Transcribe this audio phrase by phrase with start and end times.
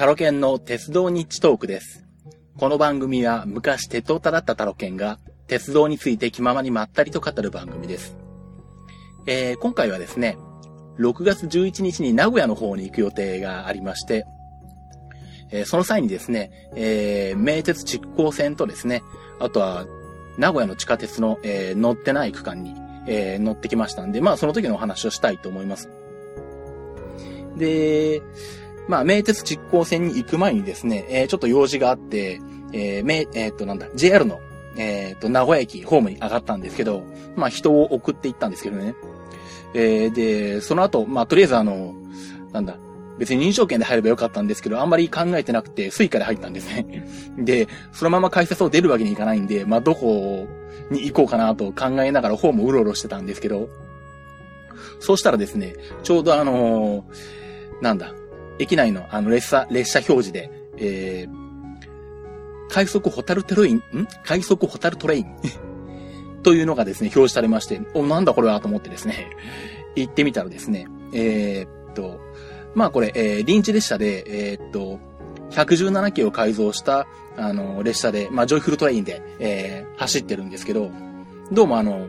[0.00, 2.06] タロケンの鉄道日トークです。
[2.56, 8.16] この番組は昔鉄オタだったタロケンが鉄道について気ままにまったりと語る番組です。
[9.26, 10.38] えー、今回はですね、
[10.98, 14.24] 6月11日に名古屋の方に行く予定がありまして、
[15.50, 19.02] えー、その際にですね、えー、名鉄実行線とですね、
[19.38, 19.84] あとは
[20.38, 22.74] 名古屋の地下鉄の、え、乗ってない区間に、
[23.06, 25.90] え、乗ってきましたんで、まあその時のお話をしたいと思います。
[27.58, 28.22] で、
[28.88, 32.40] まあ、名鉄築港線に行く前にですね、えー、ちょっと用事があって、
[32.72, 34.40] えー、め、えー、っと、なんだ、JR の、
[34.76, 37.04] えー、っと、名古屋駅ホームに上がったんですけど、
[37.36, 38.94] まあ、人を送って行ったんですけどね。
[39.74, 41.94] えー、で、その後、まあ、とりあえずあの、
[42.52, 42.76] なんだ、
[43.18, 47.06] 別に入場券で入ればよかったんですけど、あんまり考えてなくて、スイカで入ったんですね。
[47.38, 50.48] で、そのまま改札を出るわけにいかないんで、まあ、どこ
[50.90, 53.68] に行こうかなと考えながらホームをうろうろしてたんですけど、
[55.00, 58.14] そうしたらですね、ちょうどあのー、なんだ、
[58.60, 63.82] 駅内のあの列車、列車表示で、えー、快速ホタルトレイン、ん？
[64.24, 65.26] 快速ホタルトレイン
[66.44, 69.30] というのがですね、表示されまして、お、なんだこれはと思ってですね、
[69.96, 72.20] 行ってみたらですね、えー、っと、
[72.74, 75.00] まあこれ、えー、臨時列車で、えー、っと、
[75.50, 80.90] 117系を改造した、あの、列車で、まあ、ジョイフルトレインで、えー、走ってるんですけど、
[81.50, 82.08] どうもあの、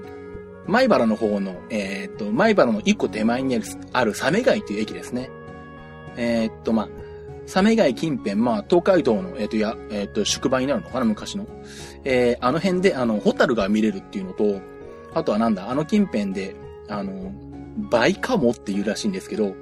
[0.67, 5.31] 前原の方の、えー、っと、前原の一個手前にある、あるサメ街という駅ですね。
[6.17, 6.89] えー、っと、まあ、
[7.47, 11.45] サメ街近辺、まあ、東海道の、えー、っと、や、えー、っと、宿場になるのかな、昔の。
[12.03, 14.61] えー、あの辺で、あの、ホタルが見れるっていうのと、
[15.13, 16.55] あとはなんだ、あの近辺で、
[16.87, 17.31] あの、
[17.89, 19.55] バイカモっていうらしいんですけど、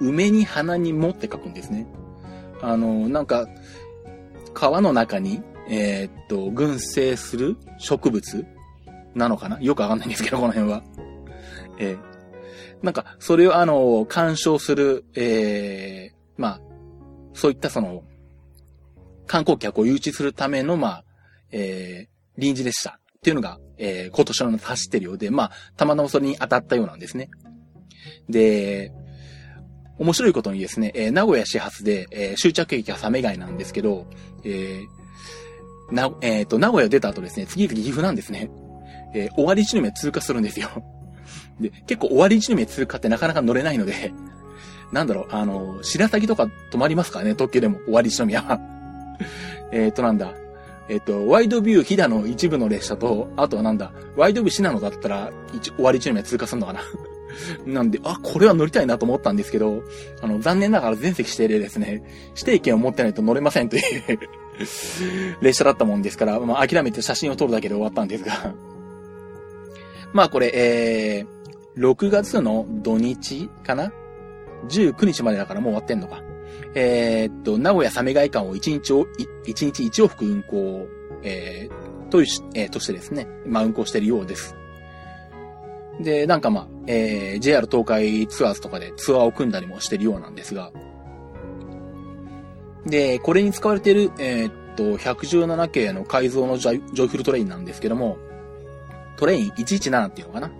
[0.00, 1.86] 梅に花にもって書くんですね。
[2.62, 3.46] あの、なんか、
[4.52, 8.44] 川の中に、えー、っと、群生する植物
[9.14, 9.60] なのかな？
[9.60, 10.82] よくわかんないんですけど、この辺は。
[11.78, 11.98] えー、
[12.82, 16.60] なんか、それをあの、干渉する、ええー、まあ、
[17.34, 18.02] そういったその、
[19.26, 21.04] 観光客を誘致するための、まあ、
[21.52, 27.30] ええー、臨時列車っていうのが、えー、今年の走ってるようで、まあ、たまたまそれに当たったようなんですね。
[28.28, 28.92] で、
[29.98, 34.06] 面白いことにですね、えー、名古屋始発で、えー、終着駅はサメ街なんですけど、
[34.44, 38.50] えー、な、えっ、ー、と、名古屋出た後ですね、次々岐阜なんですね。
[39.14, 40.70] えー、終わり地の目通過するんですよ。
[41.60, 44.12] で、結構終わり1名通過ってなかなか乗れないので、
[44.92, 48.60] なんだろう、あの、白鷺とか止まりますからね、特急でも終わり一宮は。
[49.72, 50.34] えっと、なんだ。
[50.88, 55.30] えっ、と、ワイドビュー飛騨の一部の列車と、あとはなんだ、ワイドビューシナノだったら、
[55.76, 56.80] 終わり1名通過するのかな。
[57.64, 59.84] なんで、あ、これは乗りたいなと思ったんですけど、
[60.20, 64.18] あの、残念ながら全席指定でですね、指定券を持ってないと乗れませんという
[65.40, 68.54] 列車だったもんですから、まあ、諦めて写真を撮るだけで終わったんですが
[70.12, 71.39] まあこれ、えー、
[71.76, 73.92] 6月の土日かな
[74.68, 76.22] ?19 日までだからもう終わってんのか。
[76.74, 79.06] えー、っと、名古屋サメ外間を1日を、
[79.46, 80.88] 1日1往復運行、
[81.22, 84.56] えー、という、えー、としてですね、まあ運行してるようです。
[86.00, 90.72] で、なんかまあ、えー、JR 東海ツアーズとかでツアーを組んだりもしてるようなんですが、
[92.86, 98.16] で、これに使われている、えー、っと、117系の改造のジョイフルトレインなんですけども、
[99.16, 100.50] トレイン117っていうのかな？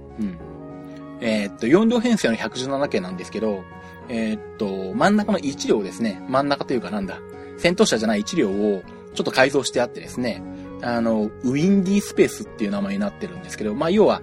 [1.20, 3.62] えー、っと、4両編成の117系なんですけど、
[4.08, 6.22] えー、っと、真ん中の1両ですね。
[6.28, 7.20] 真ん中というかなんだ。
[7.58, 8.82] 戦闘車じゃない1両を
[9.14, 10.42] ちょっと改造してあってですね。
[10.82, 14.22] あの、ウィンディースペースっていう名前になってるんですけど、まあ、要は、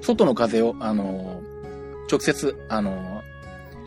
[0.00, 1.42] 外の風を、あの、
[2.10, 3.22] 直接、あの、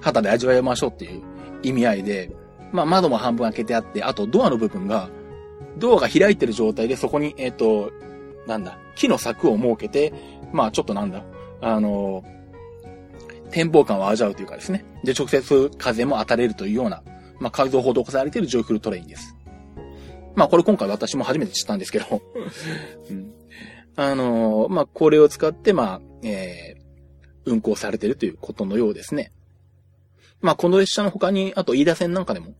[0.01, 1.21] 肌で味わいましょうっていう
[1.63, 2.35] 意味合いで、
[2.71, 5.09] まあ、窓も半分開けてあって、あとドアの部分が、
[5.77, 7.91] ドアが開いてる状態でそこに、えっ、と、
[8.47, 10.13] なんだ、木の柵を設けて、
[10.51, 11.23] まあ、ちょっとなんだ、
[11.61, 12.23] あの、
[13.51, 14.85] 展望感を味わうというかですね。
[15.03, 17.03] で、直接風も当たれるというような、
[17.39, 19.35] まあ、改造施されているジョイフルトレインです。
[20.35, 22.21] まあ、これ今回私も初めて知ったんですけど、
[23.09, 23.33] うん、
[23.95, 29.31] あのー、まあ、これを使って、まあ、えー、運行されているということのようですね。
[30.41, 32.53] まあ、この列車の他に、あと飯田線なんかでも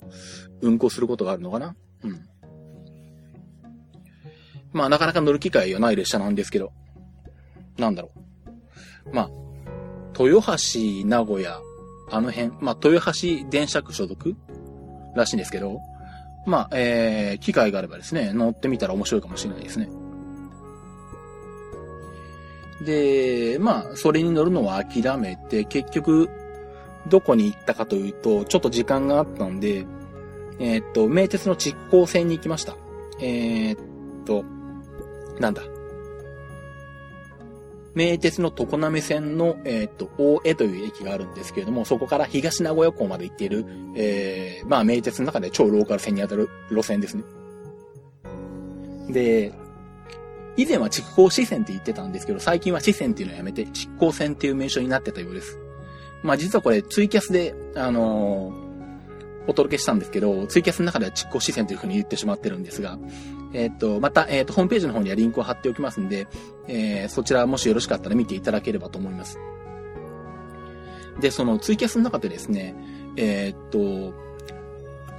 [0.61, 2.27] 運行することがあるのかなうん。
[4.73, 6.71] まあ、なかなか乗る機会はない列車なんですけど、
[7.77, 8.11] なんだろ
[9.07, 9.15] う。
[9.15, 9.29] まあ、
[10.19, 11.61] 豊橋、名古屋、
[12.11, 14.35] あの辺、まあ、豊橋電車区所属
[15.15, 15.79] らしいんですけど、
[16.45, 19.89] まあ、えー、機会があればですね、乗ってみたら面白いかもしれないですね。
[22.81, 26.29] で、まあ、それに乗るのは諦めて、結局、
[27.07, 29.85] どこに行ったかというと、ちょっと時間があったんで、
[30.59, 32.75] えー、っと、名鉄の実行線に行きました。
[33.21, 34.43] えー、っと、
[35.39, 35.63] なんだ。
[37.99, 47.23] 名鉄の常滑線の、えっ、と、大江という駅があるんですけれども、そこから東名古屋港まで行っている、えー、まあ、名鉄の中で超ローカル線に当たる路線ですね。
[49.09, 49.51] で、
[50.55, 55.57] 以前は筑高支線って言ってたんですけど、最近は支線っていうのをやめて、筑高線っていう名称になってたようです。
[56.23, 58.68] まあ実はこれツイキャスで、あのー、
[59.49, 62.99] お届けしたんですけど、ツイキャスの中では実行支線という風に言ってしまってるんですが、
[63.53, 66.27] えっ、と、また、えっ、と、ホームページの方にはリンクを貼っておきますんで、
[66.67, 69.39] えー、そちらもしよろしかったら見ていただければと思います。
[71.19, 72.75] で、そのツイキャスの中でですね、
[73.17, 74.13] えっと、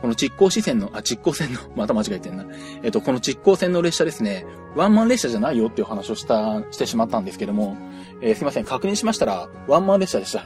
[0.01, 2.47] この実行支線の、あ、実行線の、 また間違えてんな。
[2.85, 7.77] えっと、この実行線の列車ですね、ワンマン列車じゃないよっていう話をした、してしまったんですけども、
[8.23, 10.45] えー、すいません、確認しましたら、ワンマン列車でした。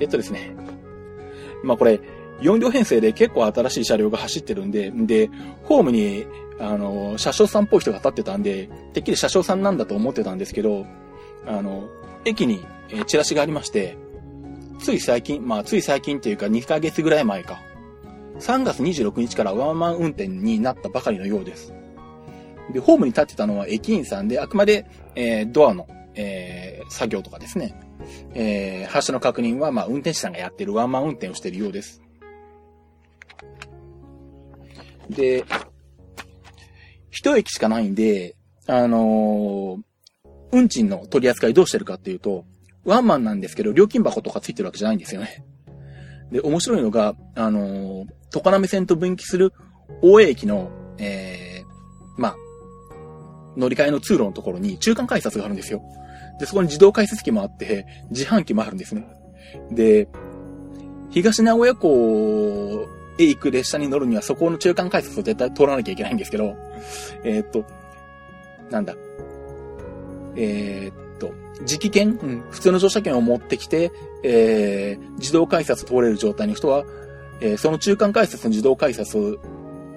[0.00, 0.56] えっとですね、
[1.62, 2.00] まあこれ、
[2.42, 5.30] 4両編成で結構新しい車両が走ってるんで、で、
[5.64, 6.26] ホームに、
[6.58, 10.86] あの、車掌さんっぽい人が立ってたんで、てっきり車掌さんなんだと思ってたんですけど、
[11.46, 11.88] あの、
[12.24, 13.96] 駅に、えチラシがありまして、
[14.78, 17.60] つい最近、まあつい最近っていうか2ヶ月ぐらい前か。
[18.38, 21.72] 3月26日からワンマン運転になったばかりのようです。
[22.72, 27.74] で、ホームに立ってたのは駅員さんで、あくまで、えー、ドアの、えー、作業とかですね。
[28.34, 32.02] えー、発車の確認は、まあ、運転手さんがやってるワンマン運転をしているようです。
[35.10, 35.44] で、
[37.10, 39.82] 一駅しかないんで、あのー、
[40.52, 42.44] 運賃の取り扱いどうしてるかっていうと、
[42.84, 45.44] ワンマンなんですけど、料金箱とかついてるわけじゃないんですよね。
[46.30, 49.52] で、面白いのが、あのー、常滑線と分岐する
[50.00, 52.36] 大江駅の、えー、まあ、
[53.56, 55.82] 乗り換えの通路のところに中間改札があるんですよ。
[56.40, 59.06] で、そこに自動改札機もあって、自販機もあるんですね。
[59.70, 60.08] で、
[61.10, 62.88] 東名古屋港
[63.18, 66.56] へ行く列車に乗るにはそこの中間改札を絶対通らなきゃいけないんですけど、
[67.24, 67.64] えー、っと、
[68.70, 68.94] なんだ。
[70.34, 71.32] えー、っと、
[71.64, 73.92] 磁気券、うん、普通の乗車券を持ってきて、
[74.22, 76.84] えー、自動改札通れる状態の人は、
[77.40, 79.38] えー、その中間改札の自動改札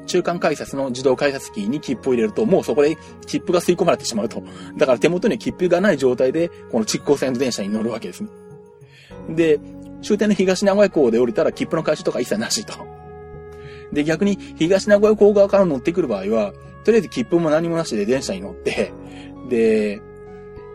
[0.05, 4.43] 中間改札の自動改札機に切符を入れると、もうそこで切符が吸い込まれてしまうと。
[4.77, 8.29] だから手元に切符がない状態で、この蓄光線電車に乗るわけですね。
[9.29, 9.59] で、
[10.01, 12.94] 終点の東名古屋港で降りたら切符の回収とか一切なしと。
[13.91, 16.53] で、逆に東名古屋港側から乗ってくる場合は、
[16.83, 18.93] とりあえず切符も何もなしで電車に乗って、
[19.49, 20.01] で、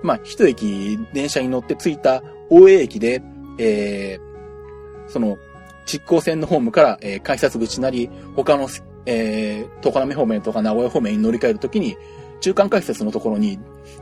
[0.03, 3.23] まあ、一駅電車に乗って着いた大江駅で、
[3.59, 5.39] えー、その、
[5.87, 8.69] 実行線のホームから、えー、改札口なり、他の
[9.07, 11.97] えー、常滑方面とか名古屋方面に乗り換えるときに、
[12.41, 13.59] 中間改札のところに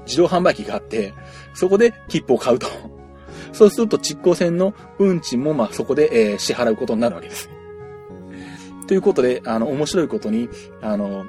[0.06, 1.14] 自動販売機があって、
[1.54, 2.66] そこで切符を買うと。
[3.52, 7.50] そうすると、実行線の運賃も、まあ、そこで、えー、支払うことになるわけです。
[8.88, 10.48] ということで、あの、面白いことに、
[10.80, 11.26] あの、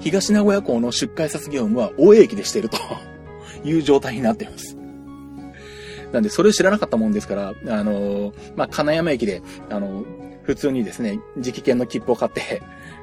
[0.00, 2.78] 東名古屋港の出改札業務は大駅でしていると
[3.62, 4.76] いう状態になっています。
[6.12, 10.04] なんで、それを知らなかったもんですから、あの、まあ、金山駅で、あの、
[10.44, 12.62] 普通にですね、磁気券の切符を買って、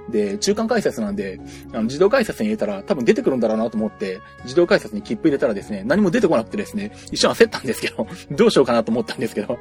[0.10, 1.40] で、中間改札なんで、
[1.74, 9.58] あの、自動改札に入れたら多分出てくるんだろうなと思って、自動改札に切符入れたらですね、何も出てこなくてですね、一瞬焦ったんですけど、どうしようかなと思ったんですけど、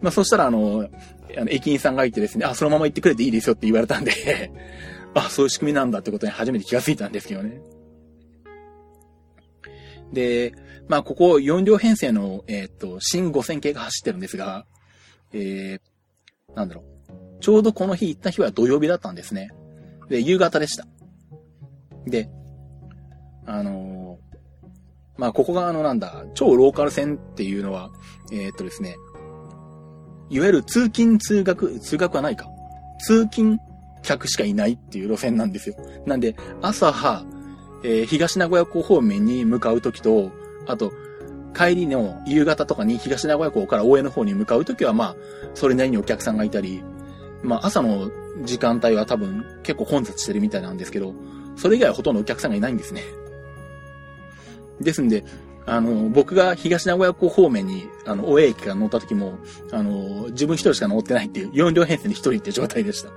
[0.00, 0.88] まあ、そしたらあの、
[1.38, 4.12] あの、駅員さんがいてですね、あ、そのまま行ってくれていいですよって言われたんで
[5.14, 7.60] あ、そういう仕組みなんだってことに初めて気がついたんですけどね。
[10.12, 10.54] で、
[10.88, 14.66] まあ、ここ4両編成の、えー、っと、新5000系が走ってるんですが、
[15.32, 16.96] えー、なんだろう。
[17.40, 19.50] ちょうどこの日行った日は土曜日だったんですね。
[20.08, 20.86] で、夕方でした。
[22.06, 22.30] で、
[23.46, 24.36] あのー、
[25.18, 27.90] まあ、ここがあの、なんだ、超ローカル線っていうのは、
[28.32, 28.96] えー、っとですね、
[30.30, 32.48] いわゆる通勤通学、通学はないか。
[32.98, 33.58] 通勤
[34.02, 35.76] 客しかいないっていう路線なんですよ。
[36.06, 37.24] なんで、朝は、
[37.84, 40.30] えー、東名古屋港方面に向かうときと、
[40.66, 40.92] あと、
[41.54, 45.16] 帰りの夕方とかに東名古屋港から大江の方に向かうときは、まあ、
[45.54, 46.82] それなりにお客さんがいたり、
[47.42, 48.10] まあ、朝の
[48.44, 51.14] 時間帯は多分結構混雑してるみたいなんですけど、
[51.56, 53.02] それ以外はほとんどお客さんがいないんですね。
[54.80, 55.24] ですんで、
[55.66, 59.38] あの、僕が東名古屋港方面に、あの、大江駅から乗った時も、
[59.72, 63.10] あの、自分一人しか乗ってないっていう、4両編成に一人って状態でした。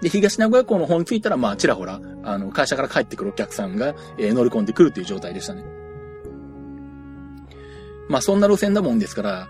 [0.00, 5.64] で、東名古屋港の方に着いたら、まあ、ちらほら、あの、会社から帰ってくるお客さんが、えー、乗り込んでくるっていう状態でしたね。
[8.08, 9.48] まあそんな路線だもんですから、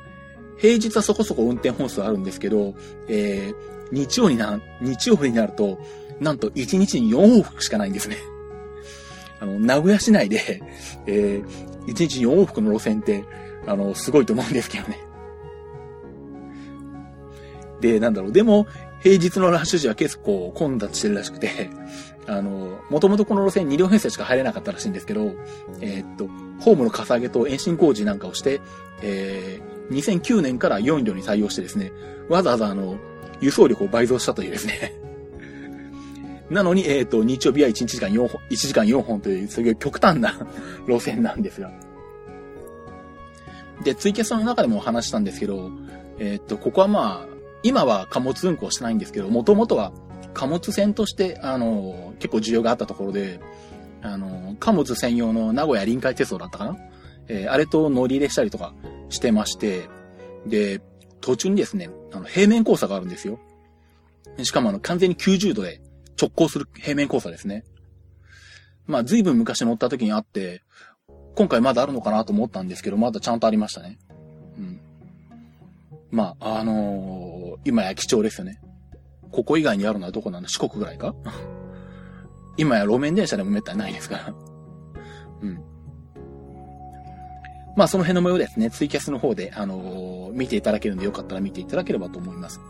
[0.59, 2.75] 平日はそこそこ運転本数あるんですけど、
[3.09, 3.55] えー、
[3.93, 5.79] 日曜にな、日曜日になると、
[6.21, 8.17] なんと1日に4往復しかないんですね。
[9.41, 10.63] あの、名古屋市内で、
[11.07, 13.25] えー、1日に4往復の路線って、
[13.67, 14.99] あの、すごいと思うんですけどね。
[17.81, 18.67] で、なんだろう、でも、
[19.01, 21.71] 平日のラッシュ時は結構混雑してるらしくて、
[22.27, 25.33] あの、もともとこの路線2両編成しか入れなかったらしいんですけど、
[25.81, 26.29] えー、っと、
[26.61, 28.61] ホームのかさ上げと延伸工事なんかをして、
[29.03, 31.93] えー、2009年から4両に採用してですね、
[32.29, 32.97] わざわざあの、
[33.41, 35.06] 輸送力を倍増したというですね
[36.51, 40.35] なのに、えっ、ー、と、日曜日は1日時間4本、1時間4本という、すごい極端な
[40.87, 41.71] 路線なんですが。
[43.83, 45.71] で、ツイキャスの中でもお話したんですけど、
[46.19, 49.93] えっ、ー、と、ここはまあ、今は貨物運行してないんですけど、もともとは
[50.35, 53.41] 貨物船として、あの、結構需要があったところで、
[54.03, 56.77] あの、貨物専用の名古屋臨海鉄道だったかな？
[57.29, 58.73] えー、あれと乗り入れしたりとか
[59.09, 59.89] してまして、
[60.47, 60.81] で、
[61.21, 63.41] 途中にですね、あの、平面交差があるんですよ。
[64.43, 65.81] しかもあの、完全に90度で
[66.21, 67.65] 直行する平面交差ですね。
[68.87, 70.63] まあ、随分昔乗った時にあって、
[71.35, 73.99] 今回まだあるのかなと思ったんですけど、まだちゃんとありましたね。
[74.59, 74.81] うん。
[76.11, 78.61] まあ、あのー、今や貴重ですよね。
[79.33, 81.15] ここ以外にあるのはどこなんだ四国ぐらいか？
[82.57, 84.35] 今や路面電車でもめったにないですから
[85.43, 85.63] うん。
[87.77, 92.61] まあ、その辺の模様ですね、ツイキャスの方で、あのー、見ていただけるんでよかったら見ていただければと思います。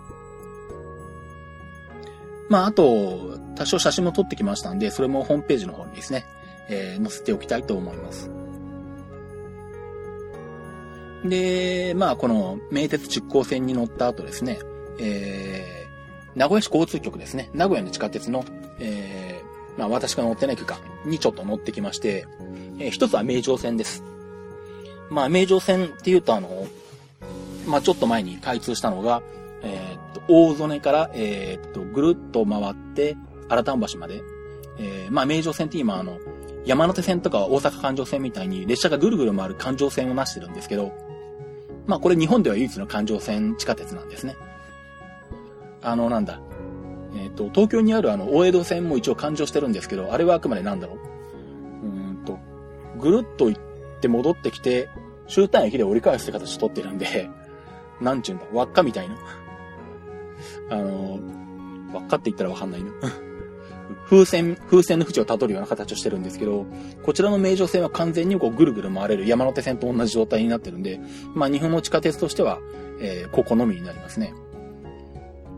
[2.48, 6.26] まあ、あと、多少写真も撮ってきましたんで、それもホームページの方にですね、
[6.68, 8.30] えー、載せておきたいと思います。
[11.24, 14.58] で、まあ、この、名鉄直行線に乗った後ですね、
[15.00, 18.44] えー、名古屋市交通局ですね、名古屋の地下鉄の、
[18.78, 22.26] えー、まあ、私が乗ってない区間にちょっと乗ってきまして、
[22.78, 24.04] えー、一つは名城線です。
[25.10, 26.66] まあ、名城線っていうとあの、
[27.66, 29.22] まあ、ちょっと前に開通したのが、
[29.62, 33.16] えー、っと、大曽根から、えー、っと、ぐるっと回って、
[33.48, 34.22] 新丹橋まで、
[34.78, 36.18] えー、まあ、名城線って今あの、
[36.64, 40.92] 山手線とか大阪環状線みたいに列車がぐるぐる回る環状線をなしてるんですけど、
[41.86, 44.36] まあこれ日本では唯一の環状線地下鉄なんですね。
[45.80, 46.40] あの、なんだ。
[47.14, 51.86] えっ、ー、と、東京にあるあの、大江戸線も一応環状してるんですけど、あれはあくまでなんだろう。
[51.86, 52.38] うんと、
[52.98, 53.60] ぐるっと行っ
[54.00, 54.88] て戻ってきて、
[55.28, 57.30] 終端駅で折り返すって形取ってるんで、
[58.00, 59.16] なんちゅうんだ、輪っかみたいな。
[60.70, 61.20] あの、
[61.94, 62.90] 輪っかって言ったらわかんないな。
[64.06, 66.66] 風船、風船の縁をたどるような形をしてるんですけど、
[67.02, 71.00] こちらの名城線は完全にこうぐるぐる回れる山手線と同じ状態になってるんで、
[71.34, 72.58] まあ日本の地下鉄としては、
[73.00, 74.34] えー、ここのみになりますね。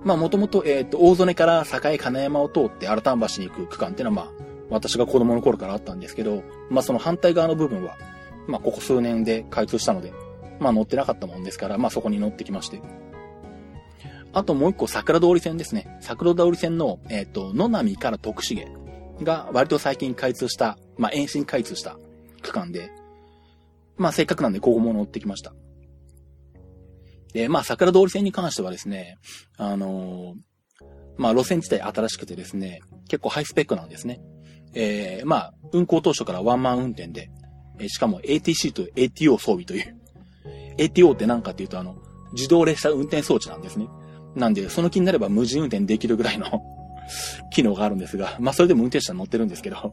[0.04, 7.96] まあもともと、えっ、ー、と、大曽根から境金山を通って新丹橋に行く区間っていうのはまあ、私が子供の頃からあったんですけど、まあその反対側の部分は、
[8.46, 10.12] まあここ数年で開通したので、
[10.60, 12.80] まあ乗ってなかったもんですから、まあそこに乗ってきまして。
[14.32, 15.98] あともう一個桜通り線ですね。
[16.00, 18.66] 桜通り線の、えっ、ー、と、野波から徳重
[19.22, 21.98] が割と最近開通した、まあ延伸開通した
[22.42, 22.90] 区間で、
[23.96, 25.54] まあせっかくなんでここも乗ってきました。
[27.32, 29.16] で、まあ桜通り線に関してはですね、
[29.56, 30.84] あのー、
[31.16, 34.20] まあ路線自体新しくてですね、結構ハイスペックなんですね。
[34.74, 37.30] えー、まあ運行当初からワンマン運転で、
[37.80, 39.96] え、しかも ATC と ATO 装備という
[40.78, 41.96] ATO って何かっていうとあの、
[42.32, 43.88] 自動列車運転装置なんですね。
[44.38, 46.62] なんで、その気になれば無人運転できるぐらいの
[47.50, 49.92] 機能があるんですが、まあそれでも運転手は乗ってるんですけど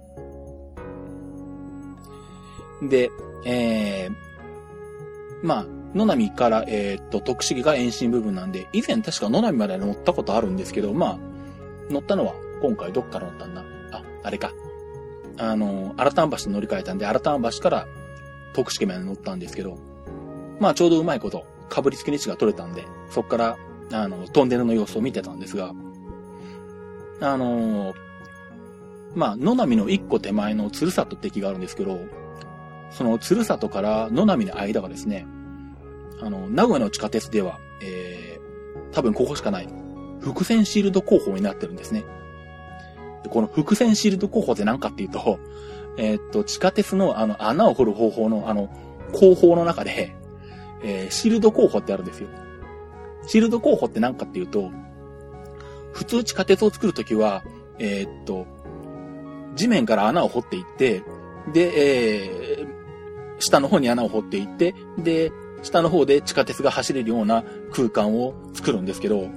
[2.83, 3.09] で、
[3.45, 11.19] えー、まあ、野波から、えー、っと、徳重が延伸部分なんで、以前確か野波まで乗ったことあるんですけど、まあ、
[11.89, 13.63] 乗ったのは今回どっから乗ったんだ？
[13.91, 14.51] あ、あれか。
[15.37, 17.87] あの、新丹橋に乗り換えたんで、新丹橋から
[18.53, 19.77] 徳重まで乗ったんですけど、
[20.59, 23.57] まあちょうどうまいこと、かぶりつきにちが取れたんで、そっから、
[23.92, 25.74] あの、トンネルの様子を見てたんですが、
[27.22, 27.94] あの
[29.15, 32.00] まあ、野波の一個手前の鶴里って駅があるんですけど、
[32.92, 35.25] その鶴里から野波の間がですね、
[36.22, 39.70] あの、名古屋の地下鉄では、えー、多分ここしかない、
[40.20, 42.04] 伏線シールド工法になってるんですね。
[43.24, 45.39] でこの伏線シールド工法って何かっていうと、
[45.98, 48.70] えー、っと、地下鉄のあの穴を掘る方法のあの、
[49.13, 50.13] 工法の中で、
[50.84, 52.27] えー、シールド候補ってあるんですよ。
[53.27, 54.72] シールド候補って何かっていうと、
[55.94, 57.44] 普通地下鉄を作るときは、
[57.79, 58.46] えー、っと、
[59.55, 61.03] 地面から穴を掘っていって、
[61.53, 62.67] で、えー、
[63.39, 65.32] 下の方に穴を掘っていって、で、
[65.63, 69.29] 下の方で地下鉄が走れるような空間を作るんですけど、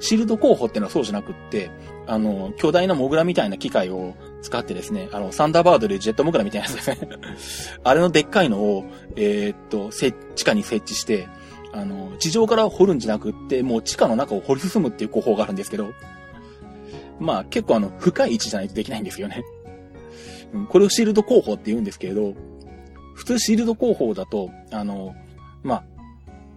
[0.00, 1.70] シールド候補ってのはそうじゃなくって、
[2.06, 7.08] あの、巨大なモグラみたいな機械を使ってですね、あの、サンダーバードでジェットモグラみたいなやつですね。
[7.84, 8.84] あれのでっかいのを、
[9.16, 11.28] えー、っと、地下に設置して、
[11.72, 15.92] あの、地上から掘るんじゃなくって、もう地下の中を掘り進むっていう工法があるんですけど、
[17.18, 19.44] まあ結構あの、深い位置じゃないとできないんですよね。
[20.68, 22.34] これをシールド工法って言うんですけれど、
[23.14, 25.14] 普通シールド工法だと、あの、
[25.62, 25.84] まあ、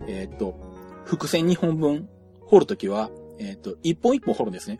[0.08, 0.56] えー、っと、
[1.06, 2.10] 伏線2本分
[2.42, 4.80] 掘るときは、えっ、と、一本一本掘るんですね。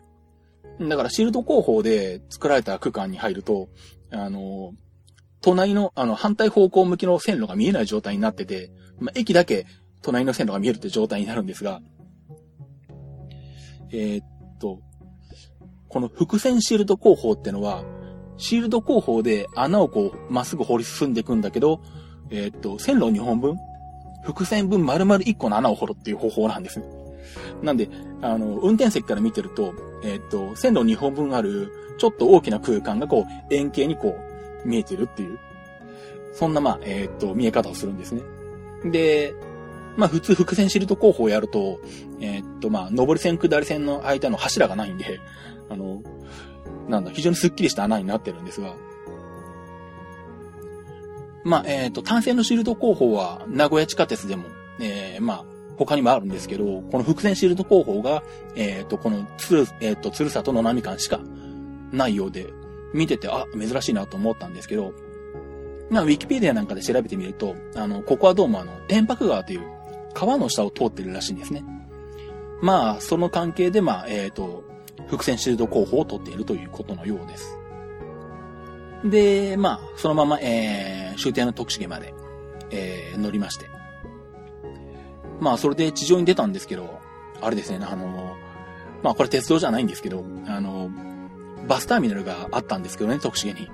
[0.80, 3.68] だからシールド工法で作られた区間に入ると、
[4.10, 4.72] あの、
[5.40, 9.66] 隣の、あの、反対方向向きの線路が見えない状態になってて、まあ、駅だけ
[10.04, 11.80] 隣の線路が見えるって状態になるんですが、
[13.90, 14.26] えー、っ
[14.60, 14.80] と、
[15.88, 17.84] この伏線シールド工法ってのは、
[18.36, 21.80] シールド工法で穴をこう、まっすぐ掘り進んでいくんだけど、
[22.30, 23.56] えー、っと、線路2本分、
[24.24, 26.82] 伏線分丸々1個の穴を掘るっていう方法なんです。
[27.62, 27.88] なんで、
[28.20, 34.18] あの、運転席から見てると、えっ、と、線路2本分ある、ちょっと大きな空間がこう、円形にこ
[34.64, 35.38] う、見えてるっていう、
[36.34, 38.22] そんな、まあ、えっ、と、見え方をするんですね。
[38.90, 39.34] で、
[39.96, 41.80] まあ、普通、伏線シールド工法をやると、
[42.20, 45.20] えっ、と、まあ、上り線、下り線の間の柱がないんで、
[45.70, 46.02] あの、
[46.88, 48.74] なんだ、非常にスッキリした穴になってるんですが、
[51.44, 54.44] まあ、えっ、と、単線のシールド工法は、名古屋地下鉄でも、
[54.80, 55.44] えー、まあ、
[55.76, 58.22] 他にもあるんですけど、この伏線シールド工法が、
[58.56, 61.20] えっ、ー、と、このつる、えっ、と、つるさとの波間しか
[61.92, 62.46] ないようで、
[62.94, 64.92] 見てて、あ、珍しいなと思ったんですけど、
[65.90, 69.73] まあ、ウィキペディアなんかで調べてみると、あの、ここはどうもあの、天白川という
[70.14, 71.64] 川の下を通ってるらしいんですね。
[72.62, 74.64] まあ、その関係で、まあ、えっ、ー、と、
[75.08, 77.58] 伏線シールド工法を取っているということのようです。
[79.04, 82.14] で、まあ、そのまま、えー、終点の徳重まで、
[82.70, 83.66] えー、乗りまして。
[85.40, 87.00] まあ、それで地上に出たんですけど、
[87.42, 88.36] あれですね、あの、
[89.02, 90.90] まあ、これ鉄道じゃないんですけど、あの、
[91.68, 93.68] バスターミナルがあったんですけどね、徳重に。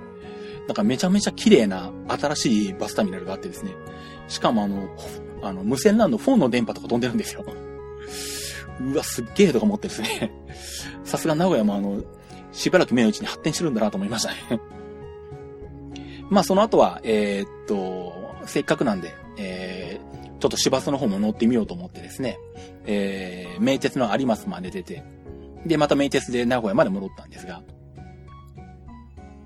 [0.71, 3.73] なんかめちゃめちゃ綺麗な新しいバスターミナルがあってですね。
[4.29, 4.89] しかもあの、
[5.43, 7.45] あの、無線 LAN のフォンの電波とか飛んでるんですよ。
[8.81, 10.31] うわ、すっげえとか思ってですね。
[11.03, 12.05] さすが名古屋もあの、
[12.53, 14.61] しばらく目のうちに発展してるんだなと思いましたね。
[16.31, 18.13] まあその後は、えー、っと、
[18.47, 22.39] せっかくなんで、えー、ちょっと市バスの方も乗ってみようと思ってですね、
[22.87, 25.03] えー、名鉄の有松まで出て、
[25.67, 27.61] で、また名鉄で名古屋まで戻ったんですが、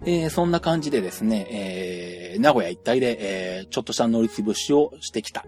[0.06, 5.46] えー、そんな感じでですね、えー、名古屋一帯で、えー、ちょっとした乗り潰しをしてきた、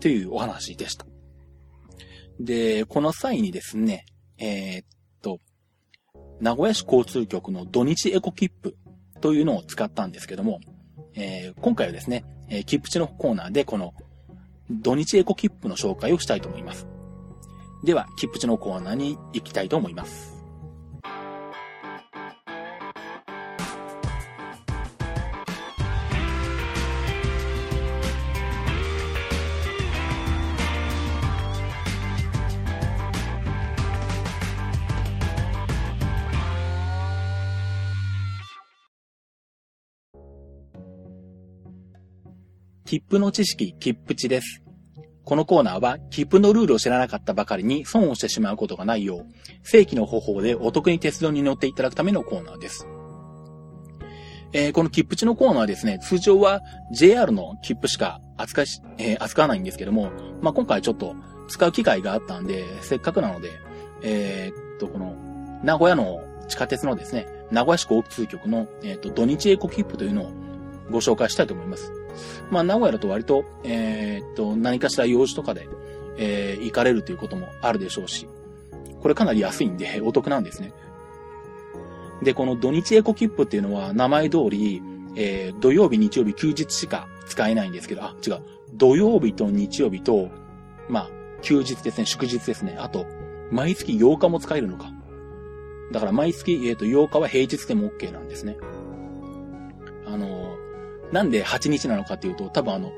[0.00, 1.06] というお話でした。
[2.40, 4.06] で、この際にですね、
[4.38, 4.86] えー、っ
[5.20, 5.40] と、
[6.40, 8.76] 名古屋市交通局の土日エコ切符
[9.20, 10.60] というのを使ったんですけども、
[11.14, 13.92] えー、今回はですね、えー、切符地のコーナーでこの
[14.70, 16.86] 土日エコ切符の紹介をしたいと思います。
[17.84, 20.31] では、切符地のコーナーに行きたいと思います。
[42.92, 44.62] 切符の知識、切符値です。
[45.24, 49.26] このコーナーは、切符のルールを知らなかったばかりに損をしてしまうことがないよう、
[49.62, 52.86] 正規の方法でお得に鉄道に乗っていただくためのコーナーです。
[54.52, 56.60] えー、この切符値のコーナーはですね、通常は
[56.92, 60.10] JR の切符しか扱いし、えー、扱わないんですけども、
[60.42, 61.16] まあ、今回ちょっと
[61.48, 63.52] 使う機会があったんで、せっかくなので、
[64.02, 65.16] えー、っと、この、
[65.64, 70.32] 名古屋の地下鉄のですね、名古屋市交通局の、えっと、土日エコ切符というのを
[70.90, 71.90] ご紹介したいと思います。
[72.50, 75.68] まあ、名古屋だと割と、えー、っと、何かしら用事とかで、
[76.16, 78.28] えー、行かれるということもあるでしょうし、
[79.00, 80.72] これかなり安いんで、 お得なんですね。
[82.22, 84.82] で、この土日エコ切符っていうのは、名前通り、
[85.16, 88.40] えー、土曜日、日曜日、休日しか使えないんですけど、あ、違う。
[88.74, 90.30] 土曜日と日曜日と、
[90.88, 91.10] まあ、
[91.42, 92.76] 休日ですね、祝日ですね。
[92.78, 93.06] あと、
[93.50, 94.92] 毎月8日も使えるのか。
[95.92, 98.56] だから毎月、えっ、ー、と、8日は平日でも OK なんですね。
[100.06, 100.51] あの、
[101.12, 102.92] なんで8日なのかっていうと、多分あの、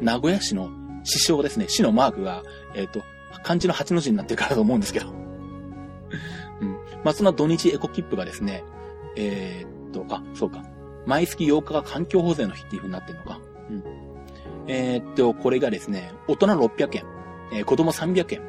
[0.00, 0.70] 名古屋市の
[1.04, 2.42] 市章ですね、市のマークが、
[2.74, 3.02] えっ、ー、と、
[3.42, 5.06] 漢字の8の字になってるからと思うんですけど。
[6.60, 6.70] うん。
[7.04, 8.64] まあ、その土日エコ切符がですね、
[9.16, 10.62] えー、っと、あ、そうか。
[11.06, 13.40] 毎月8日が環境保全の日っていう風になってるのか。
[13.70, 13.82] うん。
[14.68, 17.04] えー、っと、これがですね、大人600円、
[17.52, 18.42] えー、子供300円。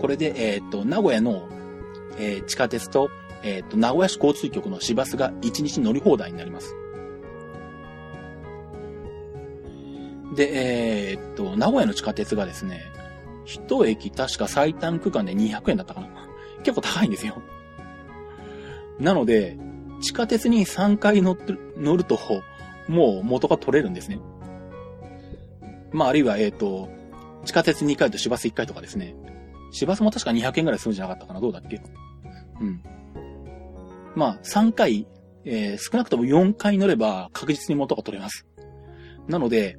[0.00, 1.48] これで、え、っと、名古屋の、
[2.18, 3.10] えー、地下鉄と、
[3.42, 6.74] えっと、名古屋市交通局の市バスが1日乗り放題になります。
[10.34, 12.82] で、えー、っと、名古屋の地下鉄がですね、
[13.44, 16.08] 一駅確か最短区間で200円だったかな。
[16.64, 17.40] 結構高いんですよ。
[18.98, 19.56] なので、
[20.00, 22.18] 地下鉄に3回乗って、乗ると、
[22.88, 24.20] もう元が取れるんですね。
[25.92, 26.88] まあ、あるいは、えっ、と、
[27.44, 29.14] 地下鉄2回と市バス1回とかですね。
[29.70, 31.80] 市バスも確か200円ぐらいするんじゃなかったかなどうだっけ
[32.60, 32.82] うん。
[34.14, 35.06] まあ、3回、
[35.44, 38.46] えー、少なくとも4回乗れば確実に元が取れます。
[39.28, 39.78] なので、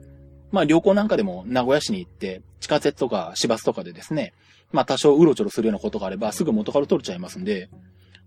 [0.51, 4.33] まあ旅行なんかでも名古屋市に行って、地下鉄とか市バスとかでですね、
[4.71, 7.69] まあ多少うろちょろするようなことがあれば、すぐ元から取れちゃいますんで、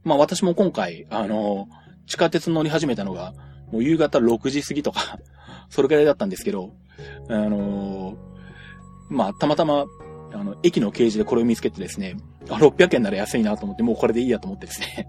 [0.05, 1.69] まあ私も今回、あの、
[2.07, 3.33] 地下鉄乗り始めたのが、
[3.71, 5.19] もう夕方6時過ぎとか
[5.71, 6.73] それくらいだったんですけど、
[7.29, 8.17] あの
[9.09, 9.87] まあたまたま、
[10.33, 12.17] あの、駅の掲示でこれを見つけてですね、
[12.49, 15.09] あ、600円なら安いなと思って、もうこれでいいやと思ってですね。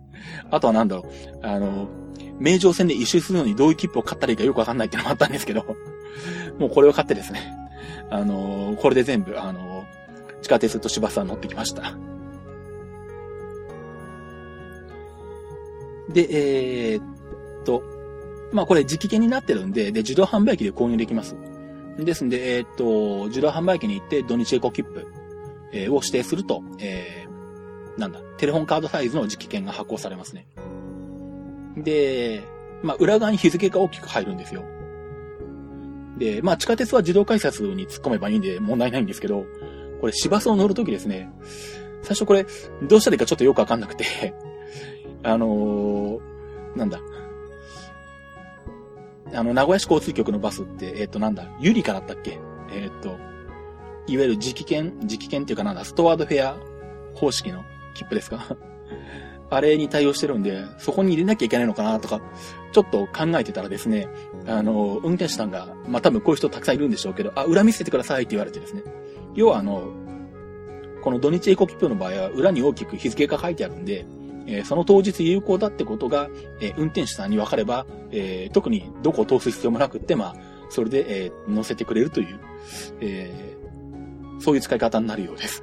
[0.50, 1.88] あとはなんだろう、あの、
[2.38, 5.64] 名城線で一周するのにどういう切符を買ったらいいかよくわかんないっていうのもあったんですけど。
[6.58, 7.54] もうこれを買ってですね、
[8.10, 9.84] あの、これで全部、あの、
[10.42, 11.96] 地下鉄と市バスは乗ってきました。
[16.12, 17.82] で、えー、っと、
[18.52, 21.36] まあこれ直券になってるんで、で、自動販売機で購入できます。
[21.98, 25.06] ですんで、え、っと、自動販売機に行って土日エコ切符、
[25.72, 30.46] えー、を指定すると、えー、なんだ、テレホンカードサイズの直券が発行されますね。
[31.76, 32.42] で、
[32.82, 34.64] まあ裏側に日付が大きく入るんですよ。
[36.18, 39.46] で、まあ地下鉄は自動改札に突っ込めばいいんで問題ないんですけど、
[40.00, 41.30] これ市バスを乗るときですね、
[42.02, 42.46] 最初これ、
[42.82, 44.34] どうしたらいいかちょっとよくわかんなくて
[45.22, 46.20] あのー、
[46.76, 47.00] なんだ。
[49.34, 52.38] あの、名古屋市交通局のバスって、えっ、ー、と、なんだ、ユリカだったっけ
[52.74, 53.18] えっ、ー、と、
[54.06, 56.56] いわゆる直券、直券っていうかなんだ、ストワードフェア
[57.14, 58.56] 方式の切符ですか？
[59.52, 62.22] あれに対応してるんで、そこに入れなきゃいけないのかなとか、
[62.72, 64.08] ちょっと考えてたらですね、
[64.46, 68.82] あの、運転手さんが、まあ、多分こういう人たくさんいるんでしょうけど、あ、裏見せてくださいって言われてですね。
[69.34, 69.92] 要はあの、
[71.02, 74.06] この土日エコ切符の場合は裏に大きく日付が書いてあるんで、
[74.46, 80.36] えー、その当日有効だってことが、えー、運転手さんに分かれば、えー、特にどこを通す必要もなくって、まあ、
[80.70, 82.40] それで、え乗せてくれるという、
[83.02, 83.54] え
[84.40, 85.62] そういう使い方になるようです。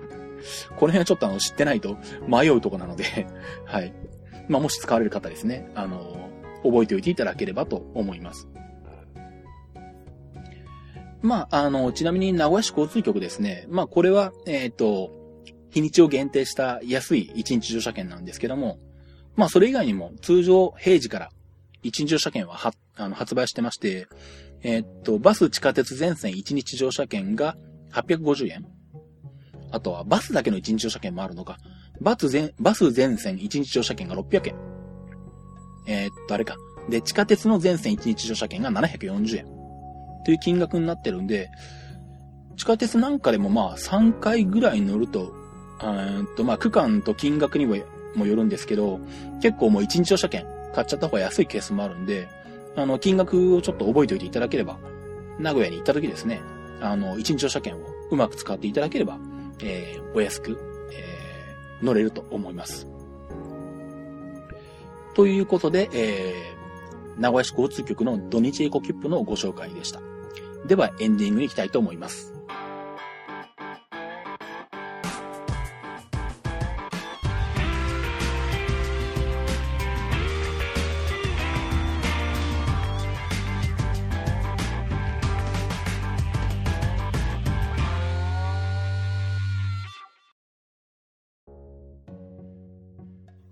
[0.75, 1.97] この辺はちょっとあの、知ってないと
[2.28, 3.28] 迷うとこなので
[3.65, 3.93] はい。
[4.47, 6.30] まあ、もし使われる方ですね、あの、
[6.63, 8.47] 覚えておいていただければと思います。
[11.21, 13.65] まあ、あの、ちなみに名古屋市交通局ですね。
[13.69, 15.12] まあ、これは、えっ、ー、と、
[15.69, 18.80] 日にちを限定した安い1日乗車券なんですけども、
[19.36, 21.30] まあ、それ以外にも通常平時から
[21.84, 24.08] 1日乗車券ははあの発売してまして、
[24.63, 27.56] えー、っと、バス地下鉄全線1日乗車券が
[27.91, 28.79] 850円。
[29.71, 31.58] あとはバスだけの1日乗車券もあるのか。
[32.01, 34.55] バス全、バス全線1日乗車券が600円。
[35.86, 36.55] えー、っと、あれか。
[36.89, 39.45] で、地下鉄の全線1日乗車券が740円。
[40.25, 41.49] という金額になってるんで、
[42.58, 45.34] 地下鉄なんかでもまあ3回ぐらい乗ると
[45.82, 47.77] うんと、まあ、区間と金額にも
[48.15, 48.99] もよるんですけど、
[49.41, 52.27] 結構もう一日乗車券買っちゃった方が安いケースもあるんで、
[52.75, 54.77] あの、金額をちょっと覚えておいていただければ、
[55.38, 56.41] 名古屋に行った時ですね、
[56.82, 57.79] あの、一日乗車券を
[58.12, 59.19] うまく使っていただければ、
[59.63, 60.58] えー、お安く、
[60.91, 62.88] えー、乗れると思います。
[65.15, 70.02] ということで、えー、名古屋市交通局の土日エコ切符のご紹介でした。
[70.65, 72.38] では、エンディングに行きたいと思います。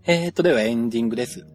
[0.09, 1.45] えー、っと、ではエンディングです。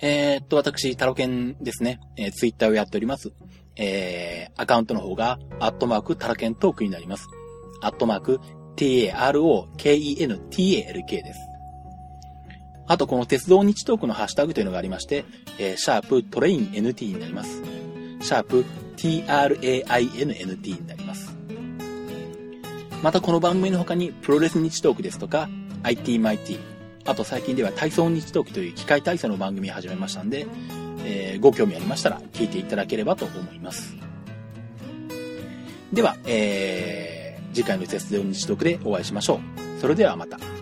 [0.00, 3.30] えー、っと、私、タロケンですね、えー、ツイッターをやっております。
[3.76, 7.28] えー、アカウントの方が、アットマーク、タロケントークになります。
[7.80, 8.40] アットマーク、
[8.74, 9.16] t-a-r-o-k-e-n-t-a-l-k
[11.22, 11.38] です。
[12.88, 15.24] あと、この鉄道ニッチトークのハッシュタグというのがありまして、
[15.60, 17.62] えー、シャープトレイン NT になります。
[18.20, 18.64] シャープ
[18.96, 21.36] TRAINNT になります。
[23.00, 25.48] またこの番組の他にプロレス日トークですとか
[25.84, 26.77] IT マイティ
[27.08, 30.46] あと最近では体操日時という機械体操の番組始めましたんで、
[31.06, 33.96] えー、ご興味ありましたら聞いていただければと思います。
[35.90, 39.40] では、えー、次回の鉄道日時でお会いしましょ
[39.78, 39.80] う。
[39.80, 40.57] それではまた。